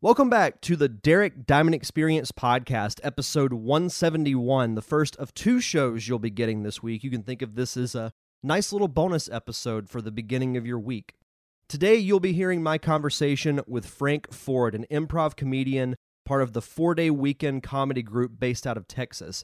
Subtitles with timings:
[0.00, 6.06] Welcome back to the Derek Diamond Experience Podcast, episode 171, the first of two shows
[6.06, 7.02] you'll be getting this week.
[7.02, 10.64] You can think of this as a nice little bonus episode for the beginning of
[10.64, 11.14] your week.
[11.68, 16.62] Today, you'll be hearing my conversation with Frank Ford, an improv comedian, part of the
[16.62, 19.42] four day weekend comedy group based out of Texas.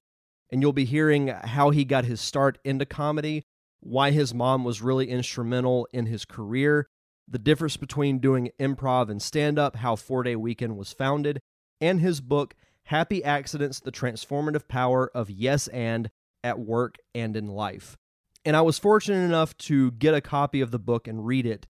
[0.52, 3.42] And you'll be hearing how he got his start into comedy,
[3.80, 6.86] why his mom was really instrumental in his career,
[7.28, 11.40] the difference between doing improv and stand up, how Four Day Weekend was founded,
[11.80, 12.54] and his book,
[12.84, 16.10] Happy Accidents The Transformative Power of Yes and
[16.42, 17.96] at Work and in Life.
[18.44, 21.66] And I was fortunate enough to get a copy of the book and read it.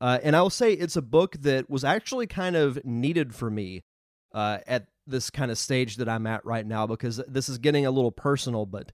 [0.00, 3.50] Uh, and I will say it's a book that was actually kind of needed for
[3.50, 3.84] me
[4.32, 7.86] uh, at this kind of stage that I'm at right now because this is getting
[7.86, 8.92] a little personal, but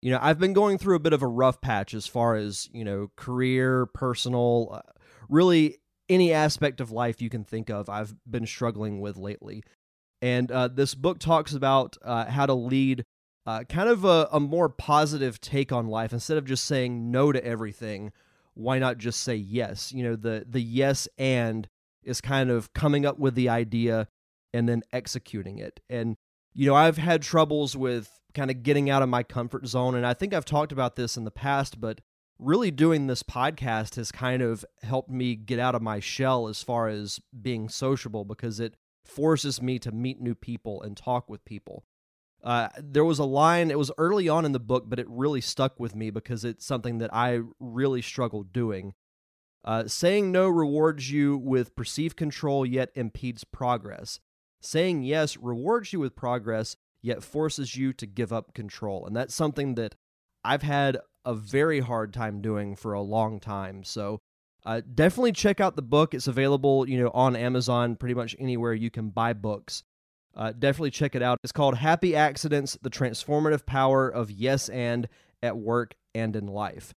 [0.00, 2.68] you know, I've been going through a bit of a rough patch as far as,
[2.72, 4.92] you know, career, personal, uh,
[5.28, 5.78] really
[6.08, 9.62] any aspect of life you can think of, I've been struggling with lately.
[10.20, 13.04] And uh, this book talks about uh, how to lead
[13.46, 16.12] uh, kind of a, a, more positive take on life.
[16.12, 18.12] Instead of just saying no to everything,
[18.54, 19.92] why not just say yes?
[19.92, 21.68] You know, the, the yes and
[22.02, 24.08] is kind of coming up with the idea
[24.52, 25.80] and then executing it.
[25.88, 26.16] And,
[26.52, 29.94] you know, I've had troubles with kind of getting out of my comfort zone.
[29.94, 32.00] And I think I've talked about this in the past, but
[32.38, 36.62] really doing this podcast has kind of helped me get out of my shell as
[36.62, 41.44] far as being sociable because it forces me to meet new people and talk with
[41.44, 41.84] people.
[42.44, 45.40] Uh, there was a line, it was early on in the book, but it really
[45.40, 48.94] stuck with me because it's something that I really struggled doing.
[49.64, 54.20] Uh, saying no rewards you with perceived control, yet impedes progress.
[54.60, 59.04] Saying yes rewards you with progress, yet forces you to give up control.
[59.04, 59.96] And that's something that
[60.44, 60.98] I've had
[61.28, 63.84] a very hard time doing for a long time.
[63.84, 64.18] So
[64.64, 66.14] uh, definitely check out the book.
[66.14, 69.82] It's available, you know, on Amazon, pretty much anywhere you can buy books.
[70.34, 71.38] Uh, definitely check it out.
[71.44, 75.06] It's called Happy Accidents: The Transformative Power of Yes and
[75.42, 76.94] at Work and in Life.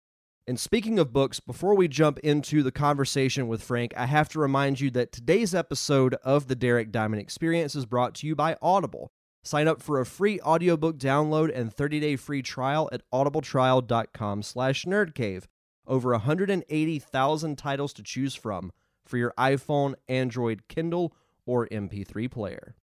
[0.46, 4.40] And speaking of books, before we jump into the conversation with Frank, I have to
[4.40, 8.58] remind you that today's episode of the Derek Diamond Experience is brought to you by
[8.62, 9.12] Audible.
[9.44, 15.46] Sign up for a free audiobook download and 30-day free trial at audibletrial.com slash nerdcave.
[15.88, 18.72] Over 180,000 titles to choose from
[19.06, 22.76] for your iPhone, Android, Kindle, or MP3 player.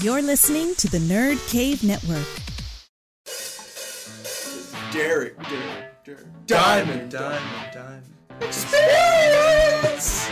[0.00, 2.28] You're listening to the Nerd Cave Network.
[4.92, 6.26] Derek, Derek, Derek.
[6.46, 8.04] Diamond, diamond, diamond.
[8.40, 10.28] Experience!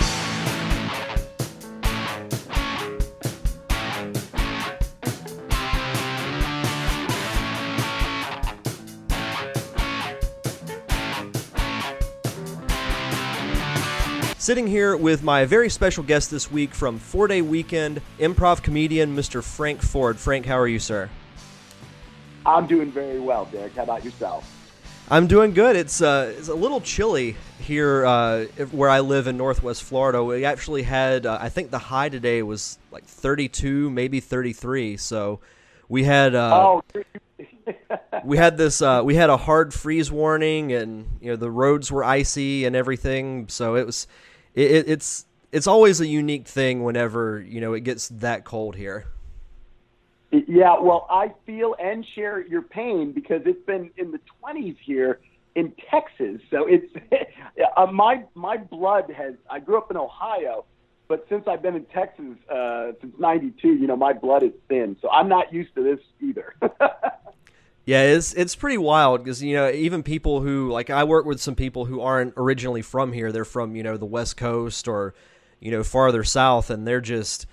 [14.48, 19.14] Sitting here with my very special guest this week from Four Day Weekend, improv comedian
[19.14, 19.44] Mr.
[19.44, 20.16] Frank Ford.
[20.16, 21.10] Frank, how are you, sir?
[22.47, 23.75] I'm doing very well, Derek.
[23.75, 24.50] How about yourself?
[25.10, 25.76] I'm doing good.
[25.76, 30.25] It's uh, it's a little chilly here uh, where I live in Northwest Florida.
[30.25, 34.97] We actually had, uh, I think the high today was like 32, maybe 33.
[34.97, 35.41] So
[35.91, 36.34] we had.
[36.34, 37.03] Uh, oh.
[38.25, 38.80] we had this.
[38.80, 42.75] Uh, we had a hard freeze warning, and you know the roads were icy and
[42.75, 43.47] everything.
[43.48, 44.06] So it was
[44.54, 49.06] it, it's it's always a unique thing whenever you know it gets that cold here.
[50.31, 55.20] Yeah, well, I feel and share your pain because it's been in the 20s here
[55.54, 56.41] in Texas.
[56.50, 56.92] So it's
[57.76, 59.34] uh, my my blood has.
[59.50, 60.66] I grew up in Ohio,
[61.09, 64.97] but since I've been in Texas uh, since '92, you know, my blood is thin.
[65.00, 66.54] So I'm not used to this either.
[67.88, 71.41] Yeah, it's it's pretty wild because you know even people who like I work with
[71.41, 73.32] some people who aren't originally from here.
[73.32, 75.15] They're from you know the West Coast or
[75.59, 77.47] you know farther south, and they're just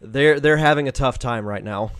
[0.00, 1.90] they're they're having a tough time right now,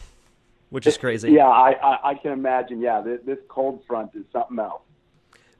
[0.71, 1.32] which is crazy.
[1.32, 2.81] Yeah, I I, I can imagine.
[2.81, 4.82] Yeah, this, this, cold front is something else.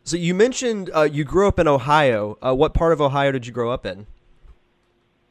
[0.05, 2.39] So you mentioned uh, you grew up in Ohio.
[2.41, 4.07] Uh, what part of Ohio did you grow up in?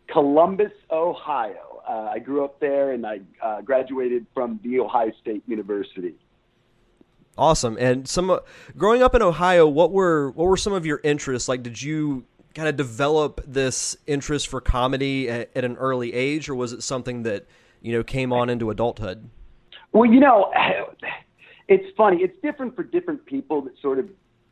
[0.09, 1.83] Columbus, Ohio.
[1.87, 6.15] Uh, I grew up there, and I uh, graduated from the Ohio State University.
[7.37, 7.77] Awesome.
[7.79, 8.39] And some
[8.77, 11.47] growing up in Ohio, what were what were some of your interests?
[11.47, 16.49] Like, did you kind of develop this interest for comedy at, at an early age,
[16.49, 17.45] or was it something that
[17.81, 19.29] you know came on into adulthood?
[19.93, 20.51] Well, you know,
[21.67, 22.17] it's funny.
[22.21, 24.09] It's different for different people that sort of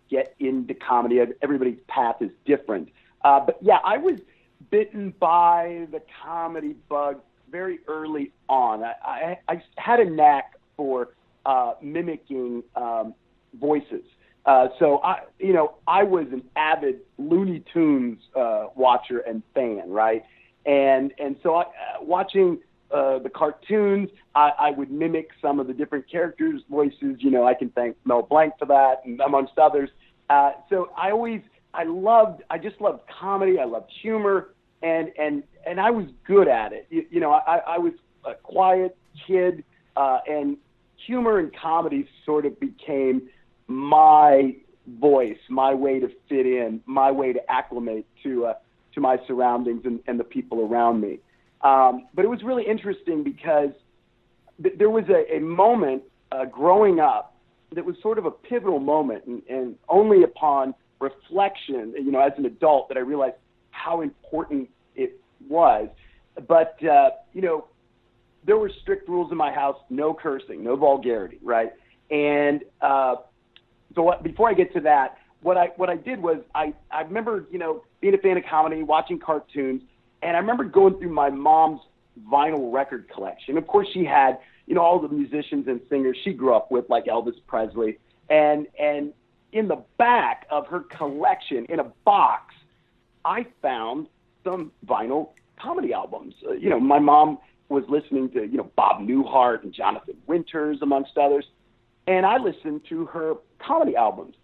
[0.09, 1.19] get into comedy.
[1.41, 2.89] Everybody's path is different.
[3.23, 4.19] Uh, but yeah, I was
[4.69, 7.19] bitten by the comedy bug
[7.51, 8.83] very early on.
[8.83, 11.09] I, I, I had a knack for
[11.45, 13.13] uh, mimicking um,
[13.59, 14.03] voices.
[14.45, 19.89] Uh, so I, you know, I was an avid Looney Tunes uh, watcher and fan,
[19.89, 20.23] right?
[20.65, 21.65] and and so I, uh,
[22.01, 22.59] watching
[22.91, 27.17] uh, the cartoons, I, I would mimic some of the different characters' voices.
[27.19, 29.89] You know, I can thank Mel Blanc for that, and amongst others.
[30.29, 31.41] Uh, so I always,
[31.73, 33.59] I loved, I just loved comedy.
[33.59, 36.87] I loved humor, and and and I was good at it.
[36.89, 37.93] You, you know, I, I was
[38.25, 39.63] a quiet kid,
[39.95, 40.57] uh, and
[41.05, 43.29] humor and comedy sort of became
[43.67, 44.55] my
[44.99, 48.53] voice, my way to fit in, my way to acclimate to uh,
[48.95, 51.19] to my surroundings and, and the people around me.
[51.61, 53.69] Um, but it was really interesting because
[54.63, 57.35] th- there was a, a moment uh, growing up
[57.75, 62.31] that was sort of a pivotal moment, and, and only upon reflection, you know, as
[62.37, 63.35] an adult, that I realized
[63.71, 65.87] how important it was.
[66.47, 67.65] But uh, you know,
[68.45, 71.71] there were strict rules in my house: no cursing, no vulgarity, right?
[72.11, 73.15] And uh,
[73.95, 77.01] so, what, before I get to that, what I what I did was I I
[77.01, 79.81] remember you know being a fan of comedy, watching cartoons,
[80.21, 81.81] and I remember going through my mom's
[82.31, 83.57] vinyl record collection.
[83.57, 86.89] Of course, she had, you know, all the musicians and singers she grew up with,
[86.89, 87.97] like Elvis Presley.
[88.29, 89.13] And and
[89.51, 92.53] in the back of her collection, in a box,
[93.25, 94.07] I found
[94.43, 96.35] some vinyl comedy albums.
[96.47, 97.39] Uh, you know, my mom
[97.69, 101.45] was listening to, you know, Bob Newhart and Jonathan Winters, amongst others.
[102.07, 103.35] And I listened to her
[103.65, 104.35] comedy albums.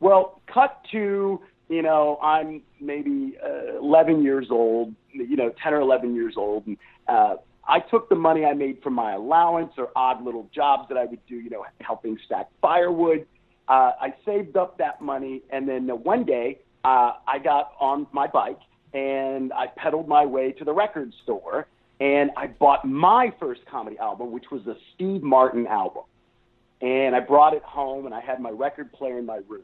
[0.00, 1.40] Well, cut to
[1.72, 6.66] you know, I'm maybe uh, 11 years old, you know, 10 or 11 years old,
[6.66, 6.76] and
[7.08, 7.36] uh,
[7.66, 11.06] I took the money I made from my allowance or odd little jobs that I
[11.06, 13.26] would do, you know, helping stack firewood.
[13.68, 18.06] Uh, I saved up that money, and then uh, one day uh, I got on
[18.12, 18.60] my bike
[18.92, 21.66] and I pedaled my way to the record store,
[22.02, 26.02] and I bought my first comedy album, which was a Steve Martin album.
[26.80, 29.62] And I brought it home, and I had my record player in my room.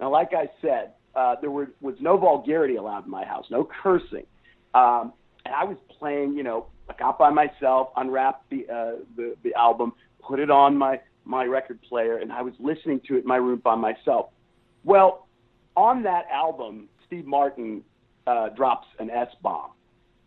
[0.00, 3.68] Now, like I said, uh, there were, was no vulgarity allowed in my house, no
[3.82, 4.26] cursing.
[4.74, 5.12] Um,
[5.44, 9.54] and I was playing, you know, I got by myself, unwrapped the, uh, the, the
[9.54, 13.28] album, put it on my, my record player, and I was listening to it in
[13.28, 14.30] my room by myself.
[14.82, 15.28] Well,
[15.76, 17.84] on that album, Steve Martin
[18.26, 19.70] uh, drops an S bomb.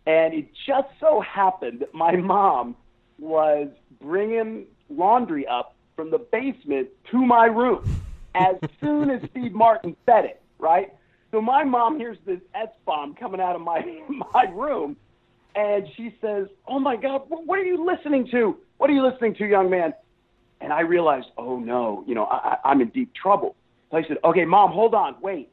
[0.06, 2.76] And it just so happened that my mom
[3.20, 3.68] was
[4.02, 7.82] bringing laundry up from the basement to my room
[8.36, 10.90] as soon as Steve Martin said it right?
[11.32, 13.82] So my mom hears this S bomb coming out of my
[14.34, 14.98] my room,
[15.56, 18.58] and she says, "Oh my God, what are you listening to?
[18.78, 19.94] What are you listening to, young man?"
[20.62, 23.56] And I realized, oh no, you know, I, I'm in deep trouble.
[23.90, 25.50] So I said, "Okay, mom, hold on, wait,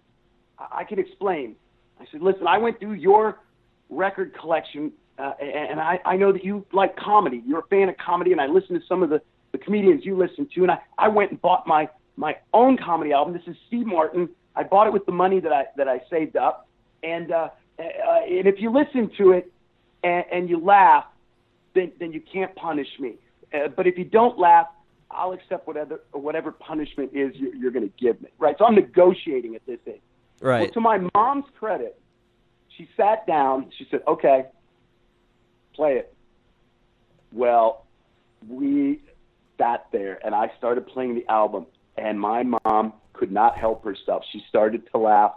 [0.59, 1.57] I, I can explain."
[2.01, 3.39] I said, "Listen, I went through your
[3.89, 7.43] record collection, uh, and I, I know that you like comedy.
[7.47, 9.21] You're a fan of comedy, and I listened to some of the
[9.53, 13.13] the comedians you listen to, and I, I went and bought my my own comedy
[13.13, 13.35] album.
[13.35, 16.37] This is Steve Martin." I bought it with the money that I that I saved
[16.37, 16.69] up,
[17.03, 17.49] and uh,
[17.79, 17.83] uh,
[18.29, 19.53] and if you listen to it
[20.03, 21.05] and, and you laugh,
[21.75, 23.15] then then you can't punish me.
[23.53, 24.67] Uh, but if you don't laugh,
[25.11, 28.31] I'll accept whatever whatever punishment is you're, you're going to give me.
[28.39, 28.57] Right.
[28.59, 30.01] So I'm negotiating at this age.
[30.41, 30.63] Right.
[30.63, 32.01] Well, to my mom's credit,
[32.77, 33.71] she sat down.
[33.77, 34.47] She said, "Okay,
[35.75, 36.15] play it."
[37.33, 37.87] Well,
[38.49, 39.01] we
[39.59, 44.25] sat there, and I started playing the album, and my mom could not help herself.
[44.33, 45.35] She started to laugh,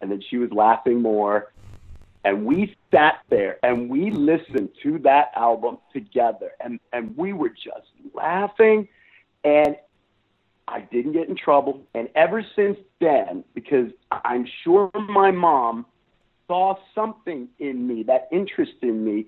[0.00, 1.52] and then she was laughing more.
[2.24, 7.50] And we sat there and we listened to that album together, and, and we were
[7.50, 8.88] just laughing.
[9.44, 9.76] And
[10.66, 11.82] I didn't get in trouble.
[11.94, 15.84] And ever since then, because I'm sure my mom
[16.46, 19.26] saw something in me, that interest in me,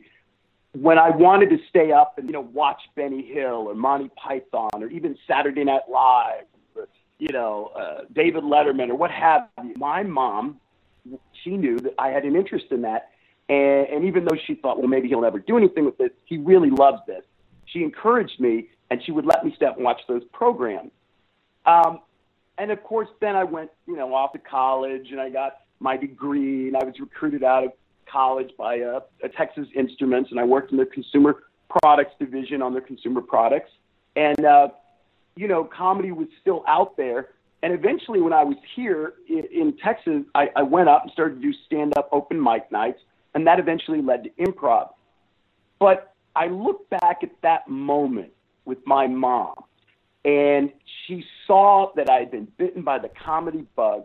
[0.73, 4.83] when I wanted to stay up and you know watch Benny Hill or Monty Python
[4.83, 6.45] or even Saturday Night Live
[7.19, 9.75] you know, uh, David Letterman or what have you.
[9.77, 10.61] My mom,
[11.43, 13.11] she knew that I had an interest in that.
[13.49, 16.39] And, and even though she thought, well, maybe he'll never do anything with this, he
[16.39, 17.25] really loves this.
[17.67, 20.91] She encouraged me, and she would let me step and watch those programs.
[21.65, 22.01] Um,
[22.59, 25.97] and of course, then I went, you know, off to college, and I got my
[25.97, 27.73] degree, and I was recruited out of
[28.11, 29.01] college by uh,
[29.37, 33.71] Texas Instruments, and I worked in their consumer products division on their consumer products.
[34.15, 34.69] And uh,
[35.37, 37.29] you know, comedy was still out there.
[37.63, 41.37] And eventually, when I was here in, in Texas, I, I went up and started
[41.37, 43.01] to do stand up open mic nights,
[43.35, 44.91] and that eventually led to improv.
[45.79, 48.33] But I look back at that moment
[48.65, 49.65] with my mom,
[50.25, 50.73] and
[51.07, 54.05] she saw that I had been bitten by the comedy bug.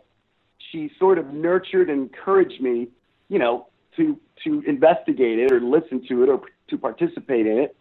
[0.72, 2.88] She sort of nurtured and encouraged me,
[3.30, 7.76] you know, to to investigate it or listen to it or to participate in it.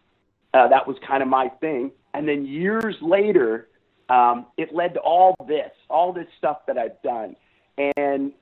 [0.53, 1.93] Uh, that was kind of my thing.
[2.13, 3.69] And then years later,
[4.09, 7.37] um, it led to all this, all this stuff that I've done.
[7.97, 8.33] And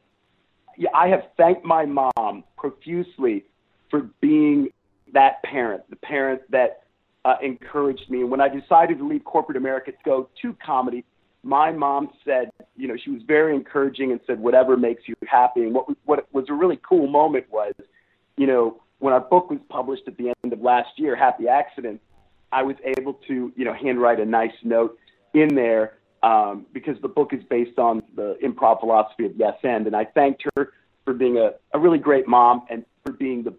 [0.76, 3.44] yeah, I have thanked my mom profusely
[3.90, 4.68] for being
[5.12, 6.84] that parent, the parent that
[7.24, 8.20] uh, encouraged me.
[8.22, 11.04] And when I decided to leave corporate America to go to comedy,
[11.48, 15.62] my mom said, you know, she was very encouraging and said, whatever makes you happy.
[15.62, 17.72] And what what was a really cool moment was,
[18.36, 22.00] you know, when our book was published at the end of last year, Happy Accident,
[22.52, 24.98] I was able to, you know, handwrite a nice note
[25.32, 29.86] in there um, because the book is based on the improv philosophy of Yes End.
[29.86, 30.72] And I thanked her
[31.04, 33.54] for being a, a really great mom and for being the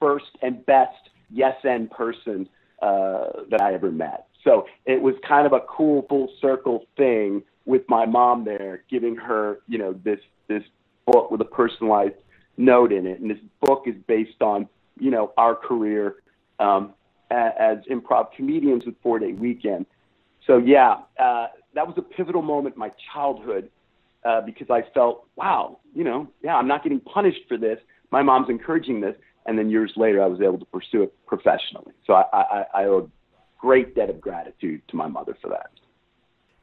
[0.00, 2.48] first and best Yes And person
[2.82, 4.26] uh, that I ever met.
[4.46, 9.16] So it was kind of a cool full circle thing with my mom there, giving
[9.16, 10.62] her, you know, this this
[11.04, 12.14] book with a personalized
[12.56, 13.20] note in it.
[13.20, 16.16] And this book is based on, you know, our career
[16.60, 16.94] um,
[17.30, 19.84] as improv comedians with Four Day Weekend.
[20.46, 23.68] So yeah, uh, that was a pivotal moment in my childhood
[24.24, 27.78] uh, because I felt, wow, you know, yeah, I'm not getting punished for this.
[28.12, 31.92] My mom's encouraging this, and then years later, I was able to pursue it professionally.
[32.06, 33.10] So I, I, I owe
[33.58, 35.70] great debt of gratitude to my mother for that.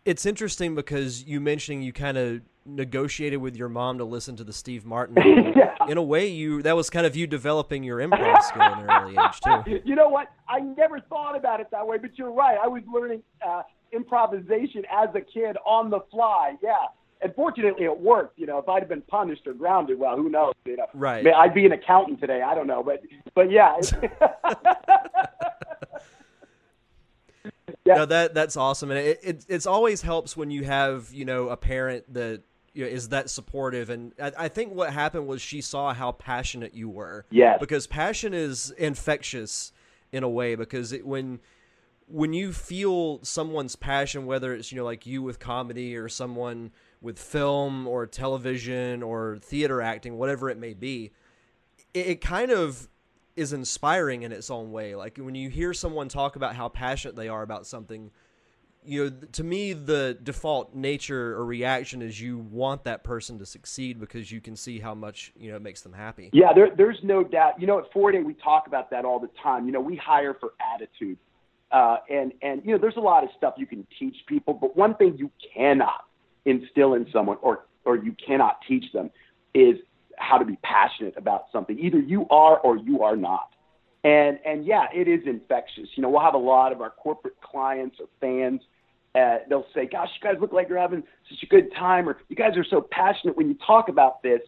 [0.05, 4.43] It's interesting because you mentioning you kind of negotiated with your mom to listen to
[4.43, 5.15] the Steve Martin.
[5.55, 5.75] yeah.
[5.88, 8.89] In a way, you that was kind of you developing your improv skill in an
[8.89, 9.81] early age too.
[9.85, 10.29] You know what?
[10.47, 12.57] I never thought about it that way, but you're right.
[12.62, 16.55] I was learning uh, improvisation as a kid on the fly.
[16.62, 16.73] Yeah.
[17.21, 18.38] And fortunately, it worked.
[18.38, 20.53] You know, if I'd have been punished or grounded, well, who knows?
[20.65, 21.25] You know, Right.
[21.25, 22.41] I'd be an accountant today.
[22.41, 23.01] I don't know, but
[23.33, 23.75] but yeah.
[27.86, 27.96] Yeah.
[27.96, 31.50] No, that that's awesome, and it, it it's always helps when you have you know
[31.50, 33.90] a parent that you know, is that supportive.
[33.90, 37.25] And I, I think what happened was she saw how passionate you were.
[37.30, 37.58] Yes.
[37.60, 39.72] Because passion is infectious
[40.12, 41.40] in a way because it, when
[42.08, 46.72] when you feel someone's passion, whether it's you know like you with comedy or someone
[47.02, 51.12] with film or television or theater acting, whatever it may be,
[51.94, 52.88] it, it kind of
[53.36, 54.96] is inspiring in its own way.
[54.96, 58.12] Like when you hear someone talk about how passionate they are about something,
[58.86, 63.46] you know, to me the default nature or reaction is you want that person to
[63.46, 66.30] succeed because you can see how much you know it makes them happy.
[66.34, 67.60] Yeah, there, there's no doubt.
[67.60, 69.66] You know, at Four Day we talk about that all the time.
[69.66, 71.18] You know, we hire for attitude,
[71.72, 74.75] uh, and and you know, there's a lot of stuff you can teach people, but
[74.75, 76.06] one thing you cannot
[76.46, 79.10] instill in someone, or or you cannot teach them,
[79.54, 79.78] is
[80.17, 81.77] how to be passionate about something.
[81.79, 83.50] Either you are or you are not.
[84.03, 85.88] And and yeah, it is infectious.
[85.96, 88.62] You know, we'll have a lot of our corporate clients or fans.
[89.15, 92.17] Uh, they'll say, "Gosh, you guys look like you're having such a good time," or
[92.27, 94.41] "You guys are so passionate when you talk about this."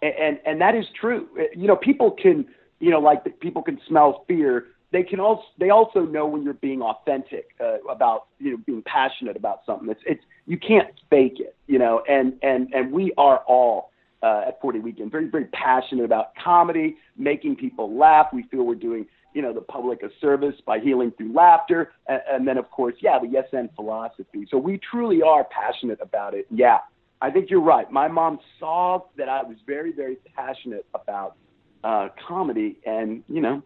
[0.00, 1.28] And and, and that is true.
[1.38, 2.46] Uh, You know, people can,
[2.78, 4.66] you know, like people can smell fear.
[4.92, 8.82] They can also they also know when you're being authentic uh, about you know being
[8.82, 9.88] passionate about something.
[9.88, 11.56] It's it's you can't fake it.
[11.66, 13.89] You know, and and and we are all
[14.22, 15.10] uh, at Four Day Weekend.
[15.10, 18.28] Very, very passionate about comedy, making people laugh.
[18.32, 21.92] We feel we're doing, you know, the public a service by healing through laughter.
[22.06, 24.46] And, and then, of course, yeah, the yes and philosophy.
[24.50, 26.46] So we truly are passionate about it.
[26.50, 26.78] Yeah,
[27.20, 27.90] I think you're right.
[27.90, 31.36] My mom saw that I was very, very passionate about
[31.84, 33.62] uh, comedy, and you know,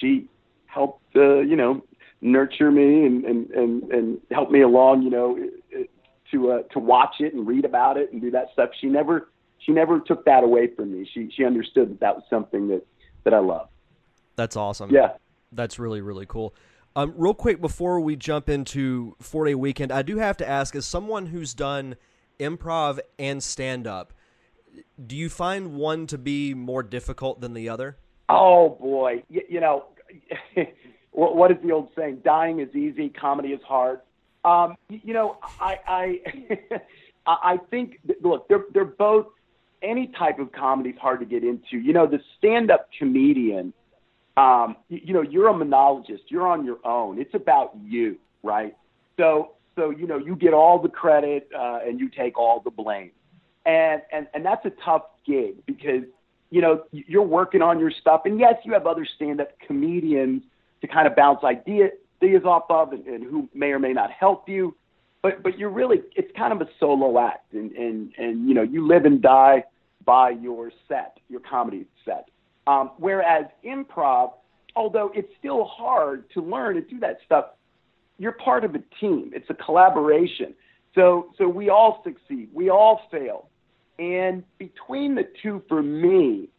[0.00, 0.28] she
[0.66, 1.82] helped, uh, you know,
[2.20, 5.38] nurture me and and and and help me along, you know,
[6.30, 8.70] to uh, to watch it and read about it and do that stuff.
[8.80, 9.28] She never
[9.66, 11.08] she never took that away from me.
[11.12, 12.86] She she understood that that was something that
[13.24, 13.68] that I love.
[14.36, 14.90] That's awesome.
[14.90, 15.14] Yeah.
[15.52, 16.54] That's really really cool.
[16.94, 20.74] Um, real quick before we jump into four day weekend, I do have to ask:
[20.74, 21.96] as someone who's done
[22.38, 24.12] improv and stand up,
[25.04, 27.98] do you find one to be more difficult than the other?
[28.28, 29.86] Oh boy, you, you know,
[31.10, 32.22] what, what is the old saying?
[32.24, 34.00] Dying is easy, comedy is hard.
[34.44, 35.78] Um, you, you know, I
[37.26, 39.26] I I think look, they're they're both
[39.82, 41.78] any type of comedy is hard to get into.
[41.78, 43.72] You know, the stand-up comedian,
[44.36, 46.24] um, you, you know, you're a monologist.
[46.28, 47.20] You're on your own.
[47.20, 48.76] It's about you, right?
[49.16, 52.70] So, so you know, you get all the credit uh, and you take all the
[52.70, 53.10] blame,
[53.64, 56.02] and and and that's a tough gig because
[56.50, 60.42] you know you're working on your stuff, and yes, you have other stand-up comedians
[60.80, 61.90] to kind of bounce ideas
[62.44, 64.74] off of, and, and who may or may not help you
[65.22, 67.52] but but you're really it's kind of a solo act.
[67.52, 69.64] And and and you know you live and die
[70.04, 72.28] by your set your comedy set.
[72.66, 74.32] Um, whereas improv
[74.74, 77.46] although it's still hard to learn and do that stuff
[78.18, 79.32] you're part of a team.
[79.34, 80.54] It's a collaboration.
[80.94, 82.48] So so we all succeed.
[82.52, 83.48] We all fail.
[83.98, 86.50] And between the two for me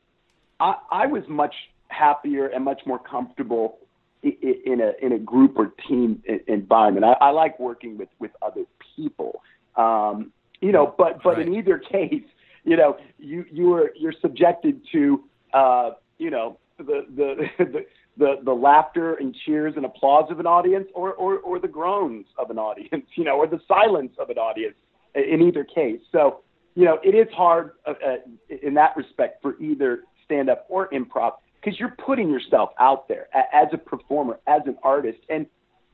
[0.59, 1.53] i i was much
[1.89, 3.79] happier and much more comfortable
[4.23, 7.05] in a in a group or team environment.
[7.05, 8.63] I, I like working with with other
[8.95, 9.41] people.
[9.75, 10.31] Um,
[10.61, 11.47] you know, but but Right.
[11.47, 12.23] in either case,
[12.63, 17.85] you know, you you are you're subjected to uh, you know the the, the
[18.17, 22.25] the the laughter and cheers and applause of an audience or, or or the groans
[22.37, 24.75] of an audience, you know, or the silence of an audience
[25.15, 25.99] in either case.
[26.11, 26.41] So,
[26.75, 28.15] you know, it is hard uh, uh,
[28.61, 33.27] in that respect for either stand up or improv because you're putting yourself out there
[33.53, 35.19] as a performer, as an artist.
[35.29, 35.45] And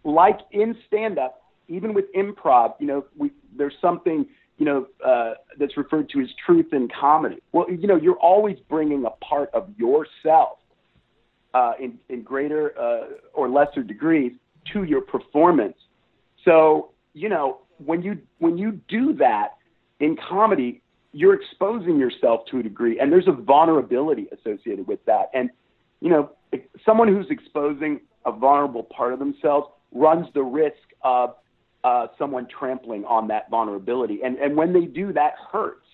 [0.03, 4.25] like in stand up, even with improv, you know, we, there's something,
[4.57, 7.39] you know, uh, that's referred to as truth in comedy.
[7.51, 10.59] Well, you know, you're always bringing a part of yourself
[11.53, 14.33] uh, in, in greater uh, or lesser degrees
[14.73, 15.77] to your performance.
[16.45, 19.57] So, you know, when you when you do that
[19.99, 20.81] in comedy,
[21.13, 25.29] you're exposing yourself to a degree, and there's a vulnerability associated with that.
[25.33, 25.49] And
[26.01, 26.31] you know,
[26.85, 31.35] someone who's exposing a vulnerable part of themselves runs the risk of
[31.83, 35.85] uh, someone trampling on that vulnerability, and and when they do, that hurts.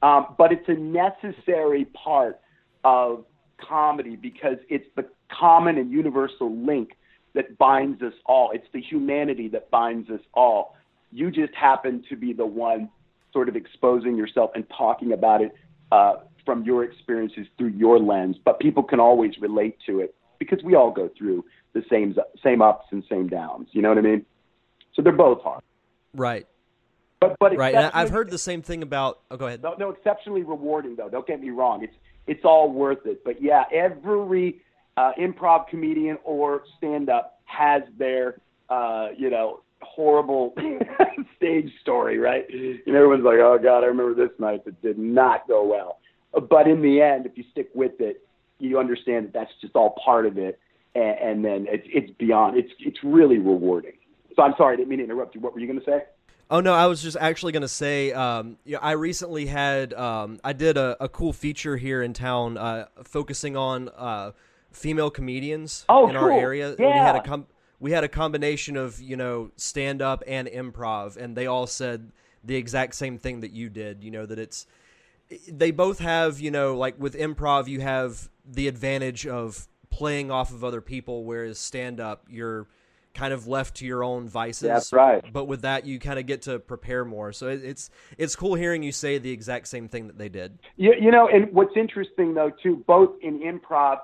[0.00, 2.40] Um, but it's a necessary part
[2.84, 3.24] of
[3.60, 6.90] comedy because it's the common and universal link
[7.34, 8.52] that binds us all.
[8.52, 10.76] It's the humanity that binds us all.
[11.10, 12.90] You just happen to be the one
[13.38, 15.54] sort of exposing yourself and talking about it
[15.92, 16.14] uh,
[16.44, 18.34] from your experiences through your lens.
[18.44, 22.60] But people can always relate to it because we all go through the same same
[22.60, 23.68] ups and same downs.
[23.70, 24.26] You know what I mean?
[24.94, 25.62] So they're both hard.
[26.14, 26.48] Right.
[27.20, 27.76] But but right.
[27.76, 29.20] And I've heard the same thing about.
[29.30, 29.62] Oh, go ahead.
[29.62, 31.08] No, no, exceptionally rewarding though.
[31.08, 31.84] Don't get me wrong.
[31.84, 31.94] It's
[32.26, 33.22] it's all worth it.
[33.24, 34.62] But yeah, every
[34.96, 40.54] uh, improv comedian or stand up has their uh, you know horrible
[41.36, 42.46] stage story, right?
[42.50, 45.98] And everyone's like, oh God, I remember this night that did not go well.
[46.32, 48.26] But in the end, if you stick with it,
[48.58, 50.58] you understand that that's just all part of it,
[50.94, 52.56] and, and then it's it's beyond.
[52.56, 53.92] It's it's really rewarding.
[54.36, 55.40] So I'm sorry, I didn't mean to interrupt you.
[55.40, 56.02] What were you going to say?
[56.50, 59.92] Oh no, I was just actually going to say, um, you know, I recently had,
[59.92, 64.32] um, I did a, a, cool feature here in town, uh, focusing on uh,
[64.72, 66.24] female comedians oh, in cool.
[66.24, 66.74] our area.
[66.78, 66.86] Yeah.
[66.86, 67.46] We had a com-
[67.80, 72.12] we had a combination of you know stand up and improv, and they all said
[72.44, 74.02] the exact same thing that you did.
[74.02, 74.66] You know that it's
[75.48, 80.52] they both have you know like with improv you have the advantage of playing off
[80.52, 82.66] of other people, whereas stand up you're
[83.14, 84.68] kind of left to your own vices.
[84.68, 85.24] That's right.
[85.32, 87.32] But with that, you kind of get to prepare more.
[87.32, 90.58] So it's it's cool hearing you say the exact same thing that they did.
[90.76, 93.98] You, you know, and what's interesting though too, both in improv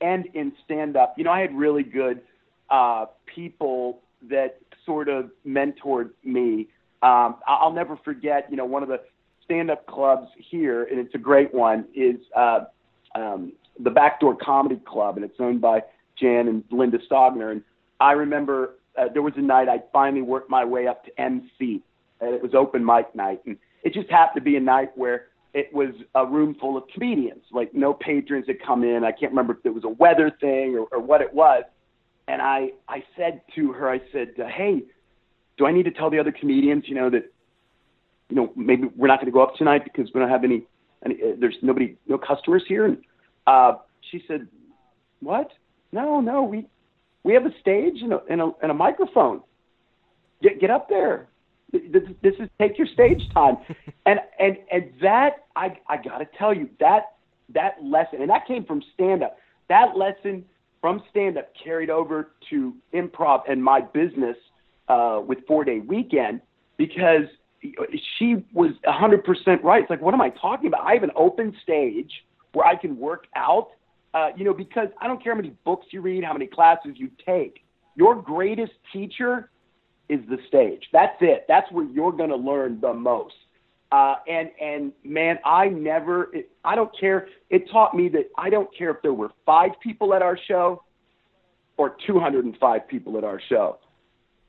[0.00, 2.22] and in stand up, you know, I had really good
[2.70, 6.68] uh, people that sort of mentored me.
[7.02, 9.00] Um, I'll never forget, you know, one of the
[9.44, 12.60] stand-up clubs here, and it's a great one, is uh,
[13.14, 15.82] um, the Backdoor Comedy Club, and it's owned by
[16.20, 17.50] Jan and Linda Stogner.
[17.50, 17.62] And
[17.98, 21.82] I remember uh, there was a night I finally worked my way up to MC,
[22.20, 25.26] and it was open mic night, and it just happened to be a night where
[25.52, 29.02] it was a room full of comedians, like no patrons had come in.
[29.04, 31.64] I can't remember if it was a weather thing or, or what it was
[32.30, 34.82] and I I said to her, I said, uh, hey,
[35.58, 37.32] do I need to tell the other comedians, you know, that
[38.28, 40.62] you know maybe we're not going to go up tonight because we don't have any,
[41.04, 42.98] any uh, there's nobody, no customers here, and
[43.46, 43.72] uh,
[44.10, 44.46] she said,
[45.20, 45.50] what?
[45.92, 46.68] No, no, we
[47.24, 49.42] we have a stage and a and a, and a microphone.
[50.40, 51.26] Get get up there.
[51.72, 53.56] This, this is take your stage time,
[54.06, 57.16] and and and that I I got to tell you that
[57.54, 59.36] that lesson, and that came from stand up.
[59.68, 60.44] That lesson
[60.80, 64.36] from stand up carried over to improv and my business
[64.88, 66.40] uh, with Four Day Weekend
[66.76, 67.26] because
[68.18, 69.82] she was 100% right.
[69.82, 70.80] It's like, what am I talking about?
[70.82, 72.10] I have an open stage
[72.52, 73.68] where I can work out,
[74.14, 76.92] uh, you know, because I don't care how many books you read, how many classes
[76.96, 77.64] you take.
[77.96, 79.50] Your greatest teacher
[80.08, 80.84] is the stage.
[80.92, 81.44] That's it.
[81.48, 83.34] That's where you're going to learn the most.
[83.92, 86.34] Uh, and and man, I never.
[86.34, 87.28] It, I don't care.
[87.48, 90.84] It taught me that I don't care if there were five people at our show
[91.76, 93.78] or 205 people at our show.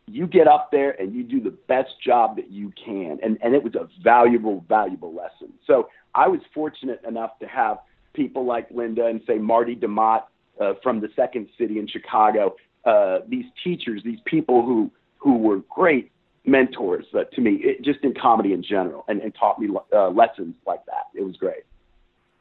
[0.08, 3.56] You get up there and you do the best job that you can, and and
[3.56, 5.54] it was a valuable, valuable lesson.
[5.66, 7.78] So I was fortunate enough to have
[8.14, 10.28] people like Linda and say Marty de Maat
[10.60, 12.56] uh, from the Second City in Chicago.
[12.86, 16.12] Uh, these teachers, these people who who were great
[16.46, 20.10] mentors uh, to me, it, just in comedy in general, and, and taught me uh,
[20.10, 21.08] lessons like that.
[21.16, 21.64] It was great.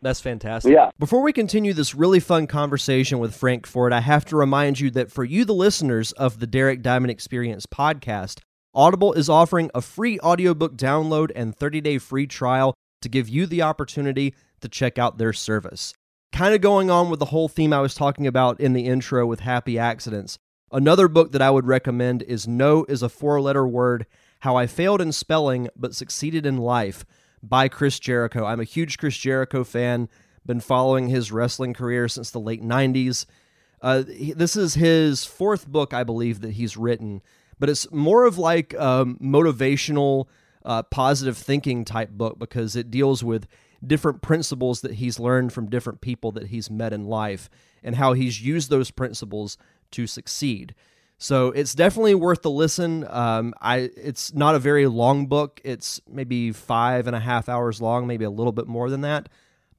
[0.02, 0.72] That's fantastic.
[0.72, 0.90] Yeah.
[0.98, 4.90] Before we continue this really fun conversation with Frank Ford, I have to remind you
[4.92, 8.40] that for you, the listeners of the Derek Diamond Experience podcast,
[8.74, 13.46] Audible is offering a free audiobook download and 30 day free trial to give you
[13.46, 15.92] the opportunity to check out their service.
[16.32, 19.26] Kind of going on with the whole theme I was talking about in the intro
[19.26, 20.38] with happy accidents.
[20.72, 24.06] Another book that I would recommend is No is a Four Letter Word
[24.40, 27.04] How I Failed in Spelling but Succeeded in Life
[27.42, 28.44] by Chris Jericho.
[28.44, 30.08] I'm a huge Chris Jericho fan.
[30.46, 33.26] Been following his wrestling career since the late 90s.
[33.82, 37.20] Uh, this is his fourth book, I believe, that he's written,
[37.58, 40.26] but it's more of like a motivational,
[40.64, 43.48] uh, positive thinking type book because it deals with
[43.84, 47.50] different principles that he's learned from different people that he's met in life
[47.82, 49.56] and how he's used those principles
[49.92, 50.74] to succeed.
[51.22, 53.06] So it's definitely worth the listen.
[53.06, 55.60] Um, I it's not a very long book.
[55.64, 59.28] It's maybe five and a half hours long, maybe a little bit more than that,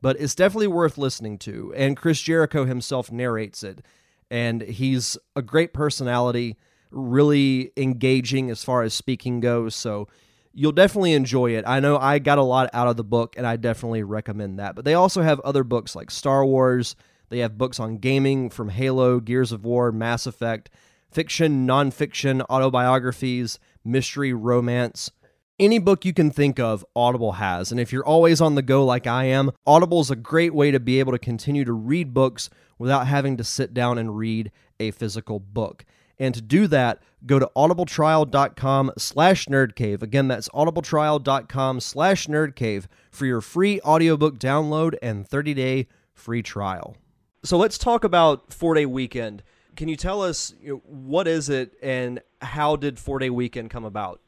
[0.04, 1.74] but it's definitely worth listening to.
[1.76, 3.84] And Chris Jericho himself narrates it,
[4.30, 6.58] and he's a great personality,
[6.92, 9.76] really engaging as far as speaking goes.
[9.76, 10.10] So
[10.54, 11.64] you'll definitely enjoy it.
[11.66, 14.76] I know I got a lot out of the book, and I definitely recommend that.
[14.76, 16.96] But they also have other books like Star Wars.
[17.32, 20.70] They have books on gaming from Halo, Gears of War, Mass Effect
[21.10, 25.12] fiction, nonfiction, autobiographies, mystery, romance.
[25.58, 27.72] Any book you can think of, Audible has.
[27.72, 30.72] And if you're always on the go like I am, Audible is a great way
[30.72, 34.52] to be able to continue to read books without having to sit down and read
[34.80, 35.86] a physical book.
[36.20, 40.02] And to do that, go to audibletrial.com slash nerdcave.
[40.02, 46.98] Again, that's audibletrial.com slash nerdcave for your free audiobook download and 30-day free trial.
[47.44, 49.42] So let's talk about Four Day Weekend.
[49.76, 53.72] Can you tell us you know, what is it and how did Four Day Weekend
[53.72, 54.22] come about?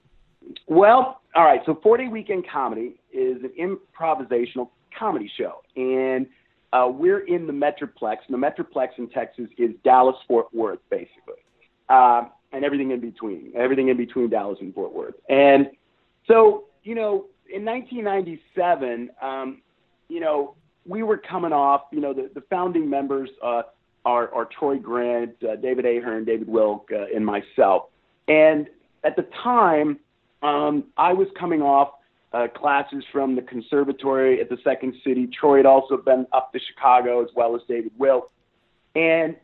[0.65, 1.61] Well, all right.
[1.65, 6.25] So Four Day Weekend Comedy is an improvisational comedy show, and
[6.71, 8.17] uh, we're in the Metroplex.
[8.27, 11.43] And the Metroplex in Texas is Dallas Fort Worth, basically,
[11.89, 13.51] uh, and everything in between.
[13.55, 15.15] Everything in between Dallas and Fort Worth.
[15.29, 15.69] And
[16.27, 19.61] so, you know, in 1997, um,
[20.09, 21.83] you know, we were coming off.
[21.91, 23.29] You know, the, the founding members.
[23.41, 23.63] Uh,
[24.05, 27.83] are, are Troy Grant, uh, David Ahern, David Wilk, uh, and myself.
[28.27, 28.67] And
[29.03, 29.99] at the time,
[30.41, 31.93] um, I was coming off
[32.33, 35.27] uh, classes from the conservatory at the Second City.
[35.27, 38.31] Troy had also been up to Chicago as well as David Wilk.
[38.95, 39.35] And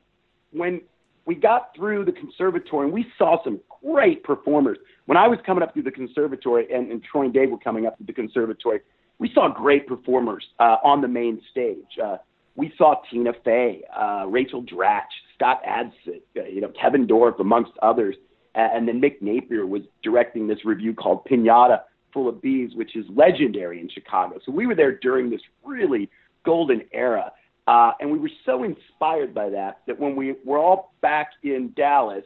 [0.52, 0.82] when
[1.26, 4.78] we got through the conservatory and we saw some great performers.
[5.06, 7.86] When I was coming up through the conservatory and, and Troy and Dave were coming
[7.86, 8.82] up through the conservatory,
[9.20, 12.00] we saw great performers uh, on the main stage.
[12.04, 12.18] Uh,
[12.56, 15.02] we saw Tina Fey, uh, Rachel Dratch,
[15.36, 18.16] Scott Adsit, uh, you know, Kevin Dorff, amongst others.
[18.56, 21.82] And then Mick Napier was directing this revue called Pinata
[22.14, 24.40] Full of Bees, which is legendary in Chicago.
[24.46, 26.10] So we were there during this really
[26.44, 27.32] golden era.
[27.68, 31.72] Uh, and we were so inspired by that that when we were all back in
[31.76, 32.24] Dallas,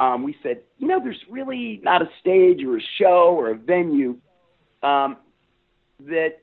[0.00, 3.54] um, we said, you know, there's really not a stage or a show or a
[3.54, 4.16] venue
[4.82, 5.18] um,
[6.06, 6.40] that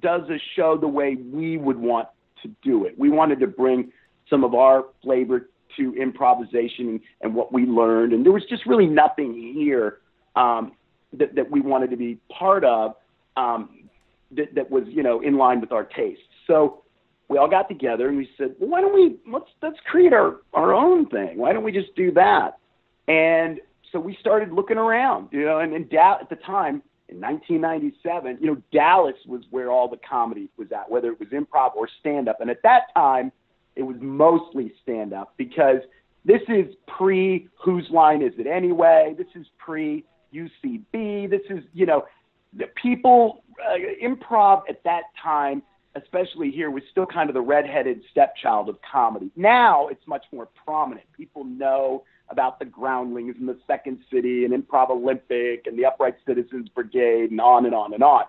[0.00, 2.08] does a show the way we would want
[2.42, 2.98] to do it.
[2.98, 3.92] We wanted to bring
[4.30, 8.86] some of our flavor to improvisation and what we learned, and there was just really
[8.86, 9.98] nothing here
[10.36, 10.72] um,
[11.12, 12.94] that, that we wanted to be part of
[13.36, 13.88] um,
[14.32, 16.22] that, that was, you know, in line with our tastes.
[16.46, 16.82] So
[17.28, 20.38] we all got together and we said, well, why don't we let's let's create our
[20.54, 21.36] our own thing?
[21.36, 22.58] Why don't we just do that?
[23.06, 23.60] And
[23.92, 28.38] so we started looking around, you know, and, and da- at the time in 1997,
[28.40, 31.88] you know, Dallas was where all the comedy was at, whether it was improv or
[32.00, 32.40] stand up.
[32.40, 33.32] And at that time,
[33.76, 35.78] it was mostly stand up because
[36.24, 39.14] this is pre Whose Line Is It Anyway?
[39.16, 41.30] This is pre UCB.
[41.30, 42.04] This is, you know,
[42.52, 45.62] the people, uh, improv at that time,
[45.94, 49.30] especially here, was still kind of the redheaded stepchild of comedy.
[49.34, 51.06] Now it's much more prominent.
[51.16, 56.16] People know about the Groundlings and the Second City and Improv Olympic and the Upright
[56.26, 58.24] Citizens Brigade and on and on and on.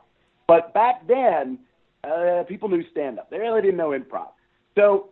[0.48, 1.60] But back then,
[2.04, 3.30] uh, people knew stand up.
[3.30, 4.30] They really didn't know improv.
[4.76, 5.10] So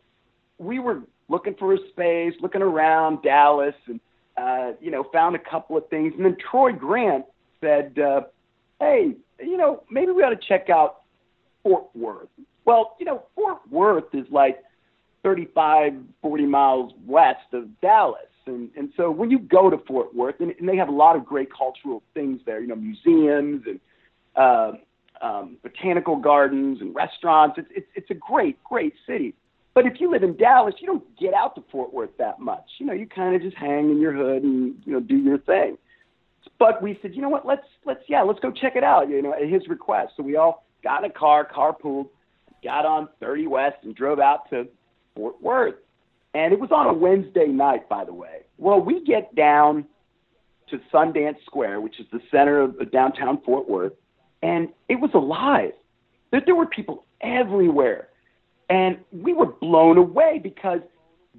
[0.57, 3.99] we were looking for a space, looking around Dallas, and
[4.37, 6.13] uh, you know, found a couple of things.
[6.15, 7.25] And then Troy Grant
[7.59, 8.21] said, uh,
[8.79, 11.01] "Hey, you know, maybe we ought to check out
[11.63, 12.29] Fort Worth."
[12.65, 14.63] Well, you know, Fort Worth is like
[15.23, 18.26] 35, 40 miles west of Dallas.
[18.47, 21.15] And, and so when you go to Fort Worth, and, and they have a lot
[21.15, 23.79] of great cultural things there, you know, museums and
[24.35, 24.71] uh,
[25.21, 27.57] um, botanical gardens and restaurants.
[27.57, 29.33] It's, it's, it's a great, great city.
[29.73, 32.65] But if you live in Dallas, you don't get out to Fort Worth that much.
[32.79, 35.37] You know, you kind of just hang in your hood and you know do your
[35.37, 35.77] thing.
[36.57, 37.45] But we said, you know what?
[37.45, 39.07] Let's let's yeah, let's go check it out.
[39.07, 40.13] You know, at his request.
[40.17, 42.09] So we all got in a car, carpooled,
[42.63, 44.67] got on 30 West, and drove out to
[45.15, 45.75] Fort Worth.
[46.33, 48.41] And it was on a Wednesday night, by the way.
[48.57, 49.85] Well, we get down
[50.69, 53.93] to Sundance Square, which is the center of downtown Fort Worth,
[54.43, 55.71] and it was alive.
[56.31, 58.09] There, there were people everywhere.
[58.69, 60.81] And we were blown away because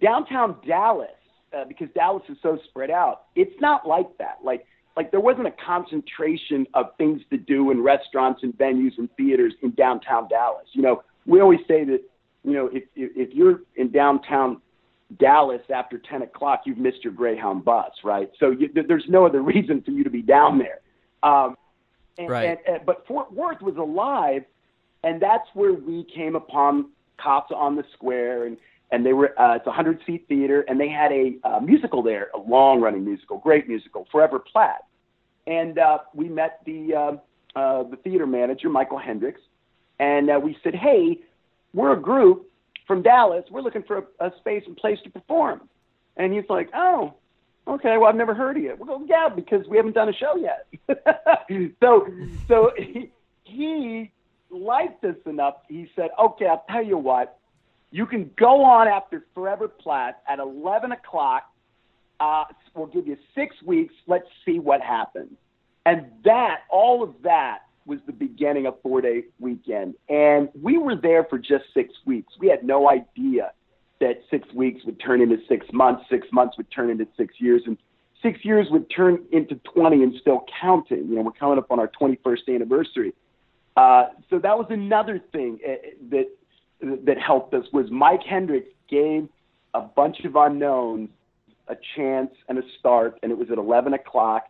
[0.00, 1.10] downtown Dallas,
[1.56, 4.38] uh, because Dallas is so spread out, it's not like that.
[4.42, 9.08] Like, like there wasn't a concentration of things to do in restaurants and venues and
[9.16, 10.66] theaters in downtown Dallas.
[10.72, 12.00] You know, we always say that
[12.44, 14.60] you know, if if, if you're in downtown
[15.16, 18.30] Dallas after 10 o'clock, you've missed your Greyhound bus, right?
[18.38, 20.80] So you, there's no other reason for you to be down there.
[21.22, 21.56] Um,
[22.18, 22.58] and, right.
[22.66, 24.44] And, and, but Fort Worth was alive,
[25.04, 28.56] and that's where we came upon Cops on the Square, and
[28.90, 32.02] and they were uh, it's a hundred seat theater, and they had a, a musical
[32.02, 34.78] there, a long running musical, great musical, Forever Plaid,
[35.46, 39.40] and uh, we met the uh, uh, the theater manager, Michael Hendricks,
[39.98, 41.20] and uh, we said, hey,
[41.72, 42.50] we're a group
[42.88, 43.44] from Dallas.
[43.50, 45.68] We're looking for a, a space and place to perform.
[46.16, 47.14] And he's like, oh,
[47.68, 48.74] okay, well, I've never heard of you.
[48.76, 50.66] We go, yeah, because we haven't done a show yet.
[51.80, 52.08] so,
[52.48, 53.10] so he,
[53.44, 54.10] he
[54.50, 55.54] liked us enough.
[55.68, 57.38] He said, okay, I'll tell you what.
[57.90, 61.44] You can go on after Forever Plaid at 11 o'clock.
[62.20, 63.94] Uh, we'll give you six weeks.
[64.06, 65.32] Let's see what happens.
[65.86, 69.94] And that, all of that was the beginning of four day weekend.
[70.08, 72.32] And we were there for just six weeks.
[72.38, 73.52] We had no idea
[74.00, 77.62] that six weeks would turn into six months, six months would turn into six years,
[77.66, 77.76] and
[78.22, 81.08] six years would turn into 20 and still counting.
[81.08, 83.14] You know, we're coming up on our 21st anniversary.
[83.76, 85.72] Uh, so that was another thing uh,
[86.10, 86.28] that
[87.06, 89.28] that helped us was Mike Hendricks gave
[89.74, 91.08] a bunch of unknowns
[91.66, 94.44] a chance and a start, and it was at 11 o'clock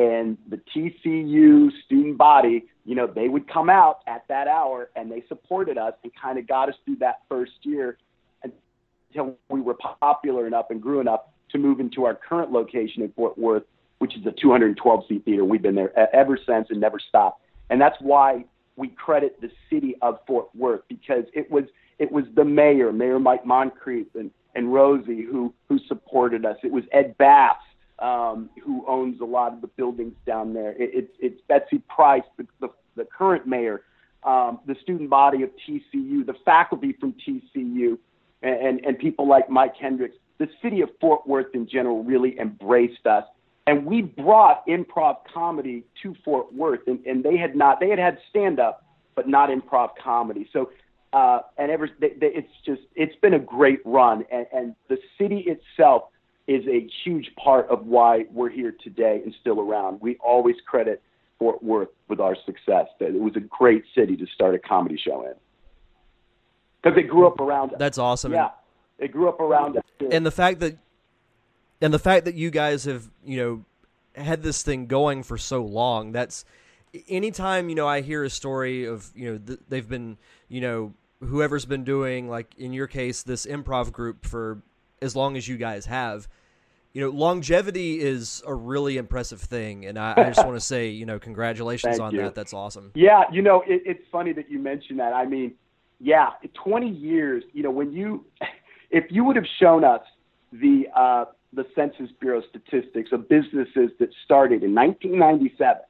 [0.00, 5.12] and the TCU student body, you know, they would come out at that hour and
[5.12, 7.98] they supported us and kind of got us through that first year
[8.42, 13.12] until we were popular enough and grew enough to move into our current location in
[13.12, 13.64] Fort Worth,
[13.98, 15.44] which is a 212 seat theater.
[15.44, 17.42] We've been there ever since and never stopped.
[17.68, 21.64] And that's why we credit the city of Fort Worth because it was
[21.98, 26.56] it was the mayor, Mayor Mike Moncrief and, and Rosie who who supported us.
[26.62, 27.58] It was Ed Bass
[28.00, 30.72] um, who owns a lot of the buildings down there.
[30.72, 33.82] It, it, it's Betsy Price, the, the, the current mayor,
[34.24, 37.98] um, the student body of TCU, the faculty from TCU,
[38.42, 40.16] and, and, and people like Mike Hendricks.
[40.38, 43.24] The city of Fort Worth in general really embraced us.
[43.66, 47.98] And we brought improv comedy to Fort Worth, and, and they had not, they had
[47.98, 48.84] had stand up,
[49.14, 50.48] but not improv comedy.
[50.52, 50.70] So,
[51.12, 54.24] uh, and ever, they, they, it's just, it's been a great run.
[54.32, 56.04] And, and the city itself,
[56.46, 60.00] is a huge part of why we're here today and still around.
[60.00, 61.02] We always credit
[61.38, 62.86] Fort Worth with our success.
[62.98, 65.34] That it was a great city to start a comedy show in
[66.82, 67.76] because it grew up around us.
[67.78, 68.32] That's awesome.
[68.32, 68.50] Yeah,
[68.98, 69.84] it grew up around us.
[70.10, 70.76] And the fact that
[71.80, 73.64] and the fact that you guys have you know
[74.22, 76.12] had this thing going for so long.
[76.12, 76.44] That's
[77.08, 80.94] anytime you know I hear a story of you know th- they've been you know
[81.20, 84.62] whoever's been doing like in your case this improv group for
[85.02, 86.28] as long as you guys have
[86.92, 90.88] you know, longevity is a really impressive thing, and I, I just want to say,
[90.88, 92.22] you know, congratulations on you.
[92.22, 92.34] that.
[92.34, 92.90] That's awesome.
[92.94, 95.12] Yeah, you know, it, it's funny that you mentioned that.
[95.12, 95.54] I mean,
[96.00, 97.44] yeah, 20 years.
[97.52, 98.24] You know, when you,
[98.90, 100.02] if you would have shown us
[100.52, 105.82] the uh, the Census Bureau statistics of businesses that started in 1997,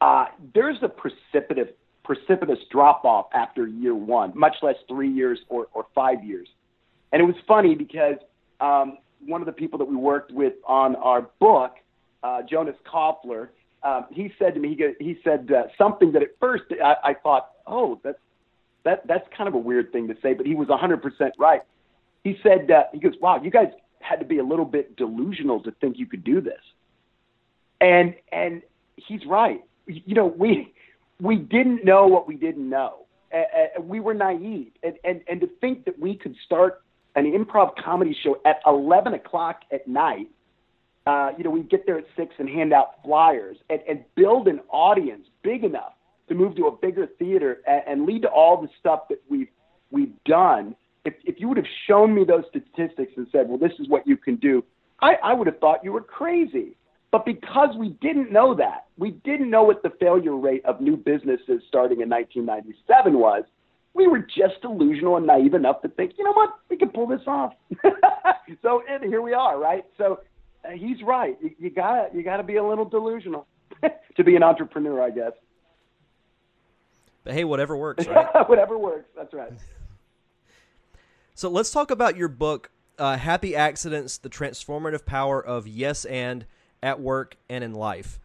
[0.00, 1.68] uh, there's a precipitous
[2.04, 6.48] precipitous drop off after year one, much less three years or, or five years.
[7.12, 8.16] And it was funny because
[8.62, 11.74] um, one of the people that we worked with on our book,
[12.22, 13.48] uh, Jonas Koffler,
[13.82, 17.14] um, he said to me, he, he said uh, something that at first I, I
[17.14, 18.18] thought, oh, that's
[18.84, 21.02] that that's kind of a weird thing to say, but he was 100%
[21.38, 21.62] right.
[22.24, 23.68] He said, uh, he goes, wow, you guys
[24.00, 26.60] had to be a little bit delusional to think you could do this,
[27.80, 28.62] and and
[28.96, 29.62] he's right.
[29.86, 30.72] You know, we
[31.20, 33.06] we didn't know what we didn't know.
[33.32, 36.81] Uh, we were naive, and, and and to think that we could start
[37.14, 40.28] an improv comedy show at 11 o'clock at night.
[41.06, 44.48] Uh, you know, we get there at six and hand out flyers and, and build
[44.48, 45.94] an audience big enough
[46.28, 49.48] to move to a bigger theater and, and lead to all the stuff that we've
[49.90, 50.74] we've done.
[51.04, 54.06] If, if you would have shown me those statistics and said, "Well, this is what
[54.06, 54.64] you can do,"
[55.00, 56.76] I, I would have thought you were crazy.
[57.10, 60.96] But because we didn't know that, we didn't know what the failure rate of new
[60.96, 63.44] businesses starting in 1997 was
[63.94, 67.06] we were just delusional and naive enough to think, you know what, we can pull
[67.06, 67.52] this off.
[68.62, 69.84] so and here we are, right?
[69.98, 70.20] So
[70.64, 71.36] uh, he's right.
[71.42, 73.46] You, you gotta you gotta be a little delusional
[74.16, 75.32] to be an entrepreneur, I guess.
[77.24, 78.26] But hey, whatever works, right?
[78.48, 79.08] whatever works.
[79.16, 79.52] That's right.
[81.34, 86.46] So let's talk about your book, uh, Happy Accidents: The Transformative Power of Yes and
[86.82, 88.18] at Work and in Life.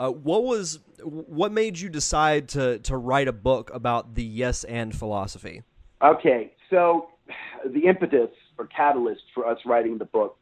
[0.00, 4.64] Uh, what was what made you decide to to write a book about the yes
[4.64, 5.62] and philosophy?
[6.02, 7.08] Okay, so
[7.66, 10.38] the impetus or catalyst for us writing the book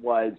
[0.00, 0.34] was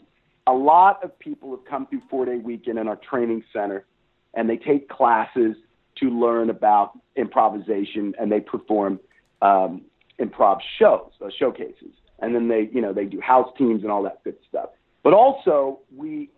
[0.47, 3.85] a lot of people have come through four day weekend in our training center
[4.33, 5.57] and they take classes
[5.97, 8.97] to learn about improvisation and they perform
[9.41, 9.81] um,
[10.19, 14.03] improv shows, uh, showcases, and then they, you know, they do house teams and all
[14.03, 14.69] that good stuff.
[15.03, 16.29] But also, we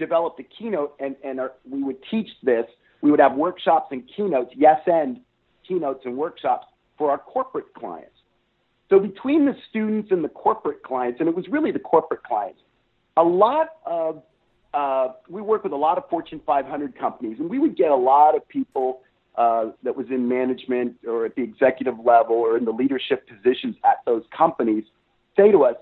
[0.00, 2.66] developed a keynote, and and our, we would teach this.
[3.02, 5.20] We would have workshops and keynotes, yes, and
[5.66, 6.66] keynotes and workshops
[6.98, 8.16] for our corporate clients.
[8.90, 12.60] So between the students and the corporate clients, and it was really the corporate clients,
[13.16, 14.22] a lot of
[14.74, 17.96] uh, we work with a lot of Fortune 500 companies, and we would get a
[17.96, 19.02] lot of people
[19.36, 23.76] uh, that was in management or at the executive level or in the leadership positions
[23.84, 24.84] at those companies
[25.36, 25.76] say to us,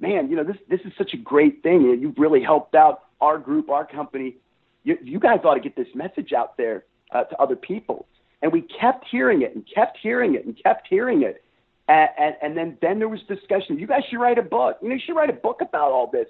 [0.00, 1.82] "Man, you know this this is such a great thing.
[1.82, 4.36] You've really helped out our group, our company.
[4.84, 8.06] You, you guys ought to get this message out there uh, to other people."
[8.42, 11.44] And we kept hearing it and kept hearing it and kept hearing it.
[11.88, 13.78] And, and, and then, then there was discussion.
[13.78, 14.78] You guys should write a book.
[14.80, 16.26] You know, you should write a book about all this.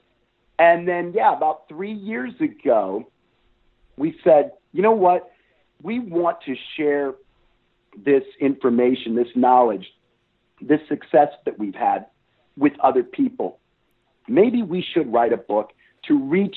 [0.59, 3.09] And then, yeah, about three years ago,
[3.97, 5.31] we said, you know what?
[5.83, 7.15] We want to share
[7.97, 9.87] this information, this knowledge,
[10.61, 12.07] this success that we've had
[12.57, 13.59] with other people.
[14.29, 15.73] Maybe we should write a book
[16.09, 16.57] to reach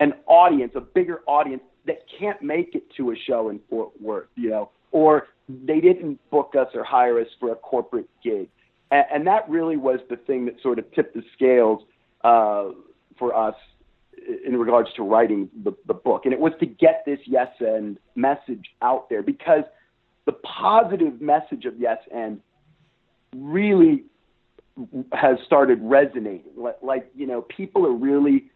[0.00, 4.28] an audience, a bigger audience that can't make it to a show in Fort Worth,
[4.36, 8.48] you know, or they didn't book us or hire us for a corporate gig.
[8.90, 11.82] And, and that really was the thing that sort of tipped the scales
[12.22, 12.70] uh,
[13.18, 13.54] for us
[14.46, 16.22] in regards to writing the, the book.
[16.24, 19.64] And it was to get this Yes and message out there because
[20.26, 22.40] the positive message of Yes and
[23.34, 24.04] really
[25.12, 26.52] has started resonating.
[26.56, 28.50] Like, like, you know, people are really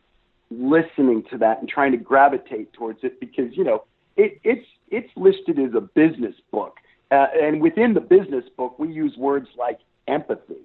[0.58, 3.84] listening to that and trying to gravitate towards it because, you know,
[4.16, 6.76] it, it's, it's listed as a business book.
[7.10, 10.62] Uh, and within the business book, we use words like empathy,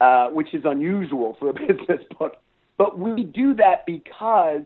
[0.00, 2.36] uh, which is unusual for a business book.
[2.76, 4.62] But we do that because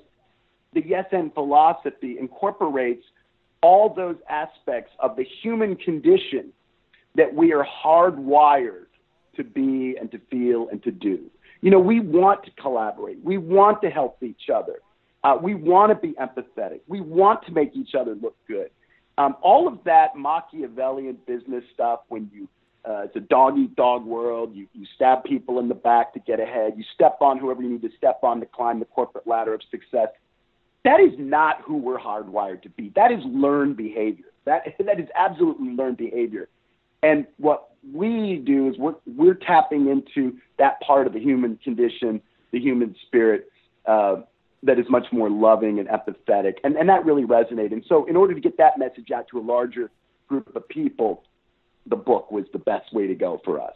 [0.74, 3.04] the yes and philosophy incorporates
[3.62, 6.52] all those aspects of the human condition
[7.14, 8.87] that we are hardwired
[9.37, 11.30] to be and to feel and to do.
[11.62, 13.25] You know, we want to collaborate.
[13.25, 14.81] We want to help each other.
[15.25, 16.81] Uh, we want to be empathetic.
[16.88, 18.70] We want to make each other look good.
[19.16, 22.48] Um, all of that Machiavellian business stuff, when you
[22.85, 24.55] uh, it's a dog eat dog world.
[24.55, 26.75] You, you stab people in the back to get ahead.
[26.77, 29.61] You step on whoever you need to step on to climb the corporate ladder of
[29.70, 30.09] success.
[30.85, 32.90] That is not who we're hardwired to be.
[32.96, 34.25] That is learned behavior.
[34.46, 36.48] That, that is absolutely learned behavior.
[37.05, 42.21] And what we do is we're, we're tapping into that part of the human condition,
[42.53, 43.51] the human spirit,
[43.87, 44.16] uh,
[44.62, 46.55] that is much more loving and empathetic.
[46.62, 47.73] And, and that really resonated.
[47.73, 49.90] And so, in order to get that message out to a larger
[50.29, 51.25] group of people,
[51.87, 53.75] the book was the best way to go for us.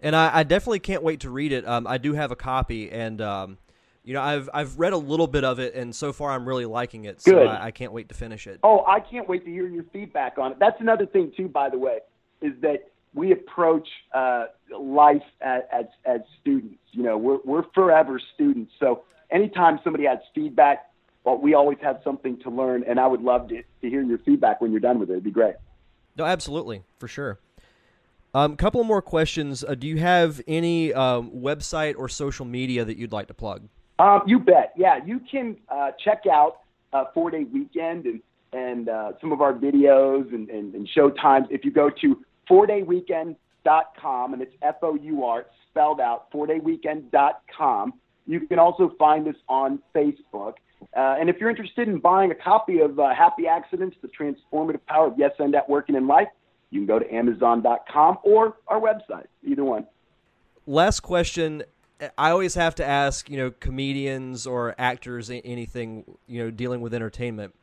[0.00, 1.66] And I, I definitely can't wait to read it.
[1.66, 3.58] Um, I do have a copy, and um,
[4.04, 6.66] you know I've I've read a little bit of it, and so far I'm really
[6.66, 7.22] liking it.
[7.24, 7.32] Good.
[7.32, 8.60] So I, I can't wait to finish it.
[8.62, 10.58] Oh, I can't wait to hear your feedback on it.
[10.58, 11.98] That's another thing too, by the way,
[12.42, 14.46] is that we approach uh,
[14.78, 16.80] life as, as as students.
[16.92, 18.72] You know, we're we're forever students.
[18.78, 20.90] So anytime somebody has feedback,
[21.24, 24.18] well, we always have something to learn, and I would love to, to hear your
[24.18, 25.14] feedback when you're done with it.
[25.14, 25.54] It'd be great.
[26.16, 27.38] No, absolutely, for sure.
[28.34, 29.62] A um, couple more questions.
[29.62, 33.68] Uh, do you have any um, website or social media that you'd like to plug?
[33.98, 34.72] Um, you bet.
[34.76, 36.60] Yeah, you can uh, check out
[36.92, 38.20] uh, Four Day Weekend and
[38.52, 41.48] and uh, some of our videos and, and, and show times.
[41.50, 47.94] If you go to fourdayweekend.com and it's F O U R spelled out fourdayweekend.com.
[48.26, 50.54] You can also find us on Facebook.
[50.96, 54.84] Uh, and if you're interested in buying a copy of uh, Happy Accidents, The Transformative
[54.86, 56.28] Power of Yes and at Work and in Life,
[56.70, 59.86] you can go to Amazon.com or our website, either one.
[60.66, 61.64] Last question.
[62.18, 66.94] I always have to ask, you know, comedians or actors, anything, you know, dealing with
[66.94, 67.54] entertainment.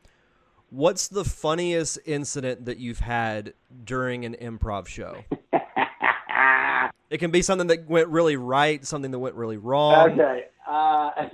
[0.70, 5.24] What's the funniest incident that you've had during an improv show?
[7.10, 10.12] it can be something that went really right, something that went really wrong.
[10.12, 10.46] Okay.
[10.66, 11.28] Uh,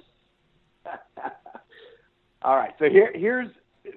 [2.42, 2.75] all right.
[2.79, 3.49] So here, here's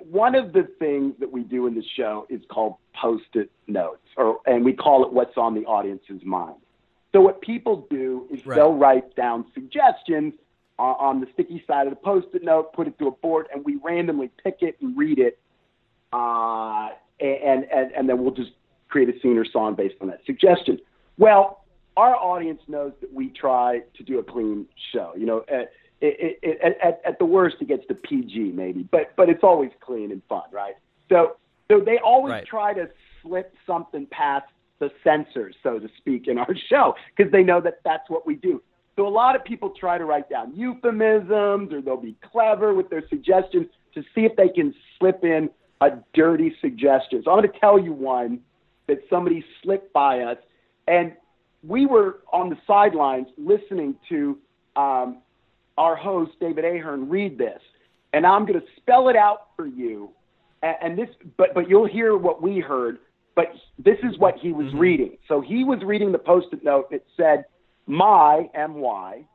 [0.09, 4.39] one of the things that we do in the show is called post-it notes, or
[4.45, 6.55] and we call it what's on the audience's mind.
[7.13, 8.55] So what people do is Right.
[8.55, 10.33] they'll write down suggestions
[10.79, 13.63] on, on the sticky side of the post-it note, put it to a board, and
[13.65, 15.39] we randomly pick it and read it,
[16.13, 16.89] uh,
[17.19, 18.51] and, and and then we'll just
[18.89, 20.79] create a scene or song based on that suggestion.
[21.17, 21.63] Well,
[21.97, 25.13] our audience knows that we try to do a clean show.
[25.15, 29.15] You know, at, it, it, at, at the worst, it gets to PG maybe, but
[29.15, 30.75] but it's always clean and fun, right?
[31.09, 31.35] So
[31.69, 32.45] so they always Right.
[32.45, 32.89] try to
[33.21, 34.47] slip something past
[34.81, 38.35] the censors, so to speak, in our show because they know that that's what we
[38.35, 38.61] do.
[38.97, 42.89] So a lot of people try to write down euphemisms or they'll be clever with
[42.89, 47.21] their suggestions to see if they can slip in a dirty suggestion.
[47.23, 48.41] So I'm going to tell you one
[48.87, 50.37] that somebody slipped by us,
[50.87, 51.13] and
[51.65, 54.37] we were on the sidelines listening to
[54.75, 55.19] um,
[55.77, 57.61] our host David Ahern read this,
[58.13, 60.09] and I'm going to spell it out for you.
[60.61, 62.99] And, and this, but but you'll hear what we heard.
[63.35, 65.17] But this is what he was reading.
[65.27, 66.87] So he was reading the post-it note.
[66.91, 67.45] It said
[67.87, 69.25] "my" M Y,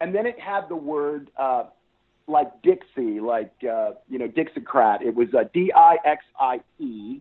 [0.00, 1.64] and then it had the word uh,
[2.26, 5.02] like Dixie, like uh, you know Dixiecrat.
[5.02, 7.20] It was uh, D I X I E.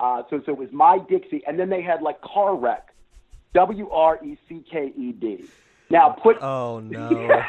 [0.00, 2.94] Uh, so so it was my Dixie, and then they had like car wreck,
[3.54, 5.44] W R E C K E D.
[5.90, 7.08] Now put Oh no.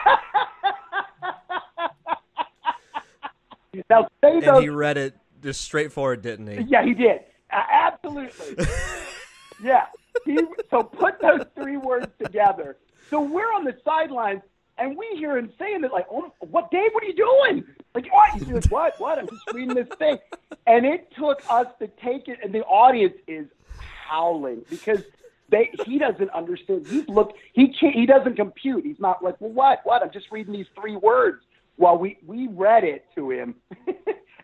[3.90, 4.62] now say and those.
[4.62, 6.66] he read it just straightforward, didn't he?
[6.68, 7.22] Yeah, he did.
[7.54, 8.66] Absolutely.
[9.64, 9.86] yeah.
[10.26, 10.40] He,
[10.70, 12.78] so put those three words together.
[13.10, 14.42] So we're on the sidelines
[14.78, 16.92] and we hear him saying it like, "Oh, what, Dave?
[16.94, 18.34] What are you doing?" Like, what?
[18.34, 19.00] He's like, "What?
[19.00, 19.20] What?
[19.20, 20.18] I'm just reading this thing."
[20.66, 23.48] And it took us to take it, and the audience is
[23.78, 25.04] howling because
[25.50, 26.88] they he doesn't understand.
[26.88, 28.86] He's look he can't he doesn't compute.
[28.86, 29.82] He's not like, "Well, what?
[29.84, 30.02] What?
[30.02, 31.44] I'm just reading these three words."
[31.78, 33.56] Well, we we read it to him,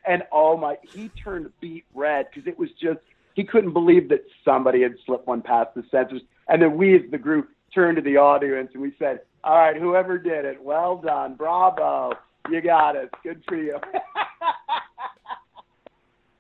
[0.10, 3.00] and oh my, he turned beet red because it was just
[3.36, 6.24] he couldn't believe that somebody had slipped one past the censors.
[6.50, 9.78] And then we, as the group, turned to the audience and we said, "All right,
[9.78, 12.14] whoever did it, well done, bravo,
[12.50, 13.80] you got it, good for you."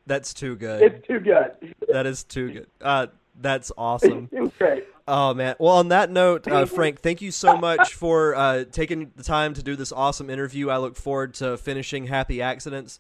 [0.08, 0.82] That's too good.
[0.82, 1.52] it's too good.
[1.88, 2.68] that is too good.
[2.82, 3.08] Uh,
[3.40, 4.28] that's awesome.
[4.32, 4.86] It was great.
[5.08, 5.56] Oh man.
[5.60, 9.54] Well, on that note, uh, Frank, thank you so much for uh, taking the time
[9.54, 10.70] to do this awesome interview.
[10.70, 13.00] I look forward to finishing Happy Accidents,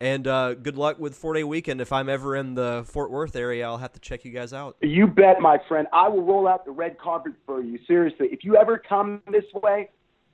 [0.00, 1.80] and uh, good luck with Four Day Weekend.
[1.80, 4.76] If I'm ever in the Fort Worth area, I'll have to check you guys out.
[4.80, 5.88] You bet, my friend.
[5.92, 7.78] I will roll out the red carpet for you.
[7.86, 9.90] Seriously, if you ever come this way.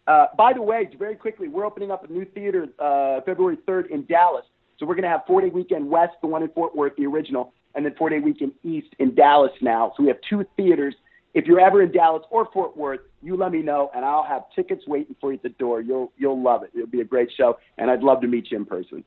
[0.06, 3.88] Uh, by the way, very quickly, we're opening up a new theater uh, February 3rd
[3.90, 4.44] in Dallas.
[4.78, 7.06] So we're going to have Four Day Weekend West, the one in Fort Worth, the
[7.06, 9.92] original, and then Four Day Weekend East in Dallas now.
[9.96, 10.94] So we have two theaters.
[11.32, 14.42] If you're ever in Dallas or Fort Worth, you let me know, and I'll have
[14.54, 15.80] tickets waiting for you at the door.
[15.80, 16.70] You'll you'll love it.
[16.74, 19.04] It'll be a great show, and I'd love to meet you in person.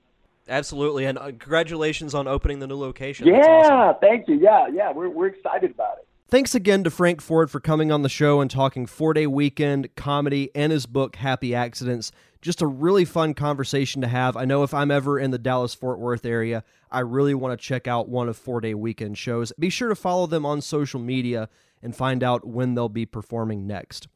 [0.49, 3.27] Absolutely, and uh, congratulations on opening the new location.
[3.27, 3.99] Yeah, awesome.
[4.01, 4.35] thank you.
[4.35, 6.07] Yeah, yeah, we're we're excited about it.
[6.29, 9.95] Thanks again to Frank Ford for coming on the show and talking four day weekend,
[9.95, 12.11] comedy, and his book, Happy Accidents.
[12.41, 14.35] Just a really fun conversation to have.
[14.35, 17.65] I know if I'm ever in the Dallas Fort Worth area, I really want to
[17.65, 19.53] check out one of four day weekend shows.
[19.57, 21.47] Be sure to follow them on social media
[21.81, 24.09] and find out when they'll be performing next.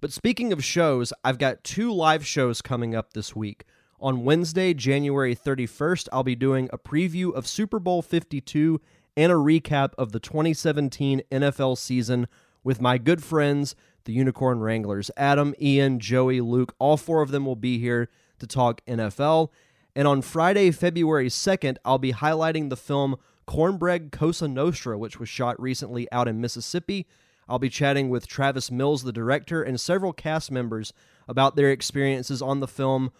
[0.00, 3.64] But speaking of shows, I've got two live shows coming up this week.
[4.02, 8.80] On Wednesday, January 31st, I'll be doing a preview of Super Bowl 52
[9.16, 12.26] and a recap of the 2017 NFL season
[12.64, 15.12] with my good friends, the Unicorn Wranglers.
[15.16, 18.08] Adam, Ian, Joey, Luke, all four of them will be here
[18.40, 19.50] to talk NFL.
[19.94, 23.14] And on Friday, February 2nd, I'll be highlighting the film
[23.46, 27.06] Cornbread Cosa Nostra, which was shot recently out in Mississippi.
[27.48, 30.92] I'll be chatting with Travis Mills, the director, and several cast members
[31.28, 33.12] about their experiences on the film,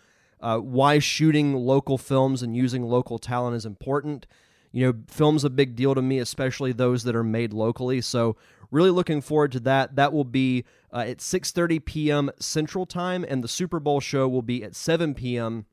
[0.43, 4.27] uh, why shooting local films and using local talent is important.
[4.73, 8.01] You know, film's a big deal to me, especially those that are made locally.
[8.01, 8.37] So,
[8.71, 9.97] really looking forward to that.
[9.97, 12.31] That will be uh, at 6:30 p.m.
[12.41, 15.67] Central Time, and the Super Bowl show will be at 7 p.m.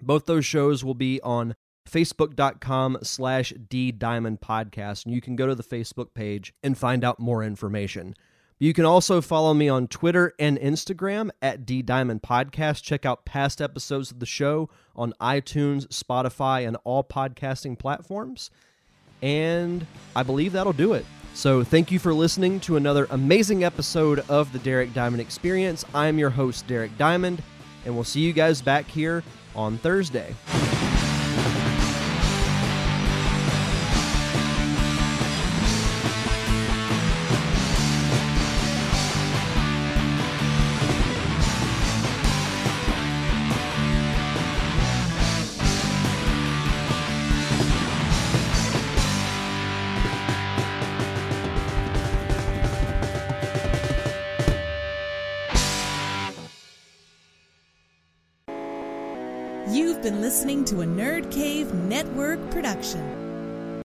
[0.00, 1.54] Both those shows will be on
[1.86, 7.04] facebook.com slash D Diamond Podcast, and you can go to the Facebook page and find
[7.04, 8.14] out more information.
[8.58, 12.82] You can also follow me on Twitter and Instagram at D Diamond Podcast.
[12.82, 18.50] Check out past episodes of the show on iTunes, Spotify, and all podcasting platforms.
[19.20, 21.04] And I believe that'll do it.
[21.34, 25.84] So thank you for listening to another amazing episode of the Derek Diamond Experience.
[25.94, 27.42] I'm your host, Derek Diamond,
[27.84, 29.22] and we'll see you guys back here
[29.54, 30.34] on Thursday.
[61.96, 63.15] Network production.